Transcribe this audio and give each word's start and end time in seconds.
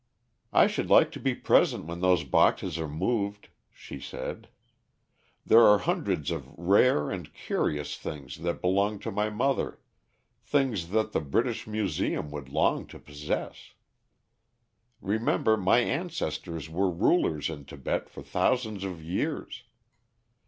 "I 0.51 0.65
should 0.65 0.89
like 0.89 1.11
to 1.11 1.19
be 1.19 1.35
present 1.35 1.85
when 1.85 1.99
those 1.99 2.23
boxes 2.23 2.79
are 2.79 2.87
moved," 2.89 3.49
she 3.71 3.99
said. 3.99 4.47
"There 5.45 5.59
are 5.61 5.77
hundreds 5.77 6.31
of 6.31 6.49
rare 6.57 7.11
and 7.11 7.31
curious 7.31 7.95
things 7.95 8.37
that 8.37 8.61
belonged 8.61 9.03
to 9.03 9.11
my 9.11 9.29
mother 9.29 9.79
things 10.43 10.89
that 10.89 11.11
the 11.11 11.21
British 11.21 11.67
Museum 11.67 12.31
would 12.31 12.49
long 12.49 12.87
to 12.87 12.97
possess. 12.97 13.75
Remember, 15.01 15.55
my 15.55 15.81
ancestors 15.81 16.67
were 16.67 16.89
rulers 16.89 17.47
in 17.47 17.65
Tibet 17.65 18.09
for 18.09 18.23
thousands 18.23 18.83
of 18.83 19.03
years. 19.03 19.65